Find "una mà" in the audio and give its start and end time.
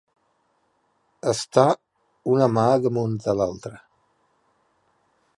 2.35-2.63